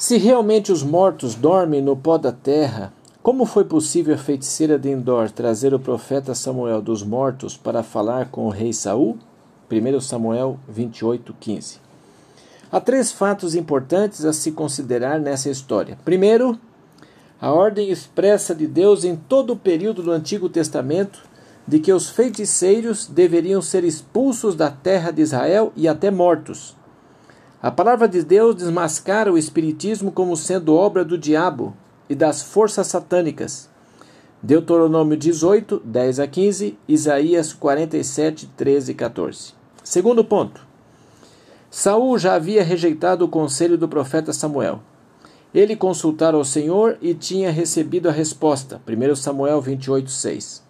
Se 0.00 0.16
realmente 0.16 0.72
os 0.72 0.82
mortos 0.82 1.34
dormem 1.34 1.82
no 1.82 1.94
pó 1.94 2.16
da 2.16 2.32
terra, 2.32 2.90
como 3.22 3.44
foi 3.44 3.66
possível 3.66 4.14
a 4.14 4.18
feiticeira 4.18 4.78
de 4.78 4.88
Endor 4.88 5.30
trazer 5.30 5.74
o 5.74 5.78
profeta 5.78 6.34
Samuel 6.34 6.80
dos 6.80 7.02
mortos 7.02 7.54
para 7.54 7.82
falar 7.82 8.30
com 8.30 8.46
o 8.46 8.48
rei 8.48 8.72
Saul? 8.72 9.18
1 9.70 10.00
Samuel 10.00 10.58
28, 10.66 11.36
15. 11.38 11.80
Há 12.72 12.80
três 12.80 13.12
fatos 13.12 13.54
importantes 13.54 14.24
a 14.24 14.32
se 14.32 14.52
considerar 14.52 15.20
nessa 15.20 15.50
história. 15.50 15.98
Primeiro, 16.02 16.58
a 17.38 17.52
ordem 17.52 17.90
expressa 17.90 18.54
de 18.54 18.66
Deus 18.66 19.04
em 19.04 19.14
todo 19.14 19.52
o 19.52 19.56
período 19.56 20.02
do 20.02 20.12
Antigo 20.12 20.48
Testamento 20.48 21.20
de 21.68 21.78
que 21.78 21.92
os 21.92 22.08
feiticeiros 22.08 23.06
deveriam 23.06 23.60
ser 23.60 23.84
expulsos 23.84 24.54
da 24.54 24.70
terra 24.70 25.10
de 25.10 25.20
Israel 25.20 25.74
e 25.76 25.86
até 25.86 26.10
mortos. 26.10 26.74
A 27.62 27.70
palavra 27.70 28.08
de 28.08 28.22
Deus 28.22 28.56
desmascara 28.56 29.30
o 29.30 29.36
Espiritismo 29.36 30.10
como 30.10 30.34
sendo 30.34 30.74
obra 30.74 31.04
do 31.04 31.18
diabo 31.18 31.76
e 32.08 32.14
das 32.14 32.40
forças 32.40 32.86
satânicas. 32.86 33.68
Deuteronômio 34.42 35.14
18, 35.14 35.82
10 35.84 36.20
a 36.20 36.26
15, 36.26 36.78
Isaías 36.88 37.52
47, 37.52 38.46
13 38.56 38.92
e 38.92 38.94
14. 38.94 39.52
Segundo 39.84 40.24
ponto. 40.24 40.66
Saul 41.70 42.18
já 42.18 42.32
havia 42.34 42.64
rejeitado 42.64 43.26
o 43.26 43.28
conselho 43.28 43.76
do 43.76 43.86
profeta 43.86 44.32
Samuel. 44.32 44.80
Ele 45.52 45.76
consultara 45.76 46.38
o 46.38 46.44
Senhor 46.44 46.96
e 47.02 47.12
tinha 47.12 47.50
recebido 47.50 48.08
a 48.08 48.12
resposta. 48.12 48.80
1 48.88 49.16
Samuel 49.16 49.60
28, 49.60 50.10
6. 50.10 50.62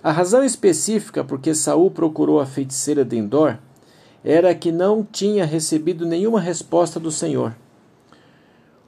A 0.00 0.12
razão 0.12 0.44
específica 0.44 1.24
por 1.24 1.40
que 1.40 1.52
Saul 1.56 1.90
procurou 1.90 2.38
a 2.38 2.46
feiticeira 2.46 3.04
de 3.04 3.16
Endor 3.16 3.58
era 4.24 4.54
que 4.54 4.70
não 4.70 5.02
tinha 5.02 5.44
recebido 5.44 6.06
nenhuma 6.06 6.40
resposta 6.40 7.00
do 7.00 7.10
Senhor. 7.10 7.54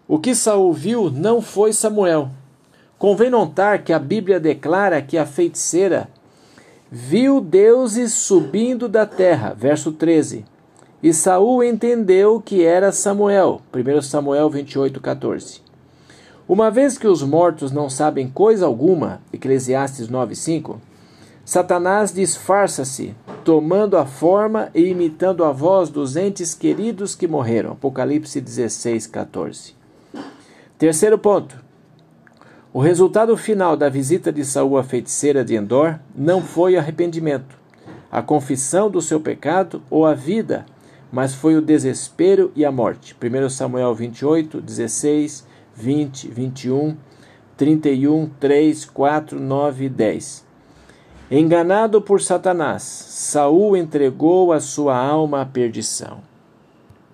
O 0.06 0.18
que 0.18 0.34
Saul 0.34 0.73
viu 0.73 1.10
não 1.10 1.40
foi 1.40 1.73
Samuel. 1.73 2.29
Convém 2.98 3.30
notar 3.30 3.82
que 3.82 3.92
a 3.92 3.98
Bíblia 3.98 4.38
declara 4.38 5.01
que 5.01 5.16
a 5.16 5.26
feiticeira 5.26 6.09
viu 6.90 7.40
deuses 7.40 8.12
subindo 8.12 8.88
da 8.88 9.07
terra, 9.07 9.54
verso 9.57 9.92
13. 9.92 10.45
E 11.02 11.12
Saul 11.12 11.64
entendeu 11.64 12.40
que 12.40 12.62
era 12.62 12.92
Samuel, 12.92 13.60
1 13.74 14.02
Samuel 14.02 14.51
28, 14.51 15.01
14. 15.01 15.62
Uma 16.46 16.70
vez 16.70 16.98
que 16.98 17.07
os 17.07 17.23
mortos 17.23 17.73
não 17.73 17.88
sabem 17.88 18.29
coisa 18.29 18.66
alguma, 18.66 19.20
Eclesiastes 19.32 20.09
9, 20.09 20.37
5, 20.37 20.80
Satanás 21.45 22.12
disfarça-se, 22.12 23.14
tomando 23.45 23.96
a 23.96 24.07
forma 24.07 24.71
e 24.74 24.87
imitando 24.87 25.45
a 25.45 25.52
voz 25.52 25.90
dos 25.90 26.16
entes 26.16 26.54
queridos 26.54 27.15
que 27.15 27.26
morreram. 27.26 27.73
Apocalipse 27.73 28.40
16, 28.40 29.07
14. 29.07 29.74
Terceiro 30.79 31.18
ponto. 31.18 31.57
O 32.73 32.80
resultado 32.80 33.37
final 33.37 33.76
da 33.76 33.88
visita 33.88 34.32
de 34.32 34.45
Saul 34.45 34.79
à 34.79 34.82
feiticeira 34.82 35.45
de 35.45 35.54
Endor 35.54 35.98
não 36.15 36.40
foi 36.40 36.76
arrependimento, 36.76 37.54
a 38.10 38.23
confissão 38.23 38.90
do 38.90 39.02
seu 39.02 39.20
pecado 39.20 39.82
ou 39.90 40.07
a 40.07 40.15
vida, 40.15 40.65
mas 41.13 41.35
foi 41.35 41.54
o 41.54 41.60
desespero 41.60 42.51
e 42.57 42.65
a 42.65 42.73
morte. 42.73 43.15
1 43.15 43.51
Samuel 43.51 43.95
28, 43.95 44.60
16, 44.60 45.46
20, 45.74 46.29
21, 46.29 46.96
31, 47.57 48.30
3, 48.40 48.85
4, 48.87 49.38
9 49.38 49.85
e 49.85 49.88
10. 49.90 50.51
Enganado 51.35 52.02
por 52.02 52.21
Satanás, 52.21 52.83
Saul 52.83 53.75
entregou 53.75 54.52
a 54.52 54.61
sua 54.61 54.95
alma 54.95 55.41
à 55.41 55.47
perdição. 55.47 56.19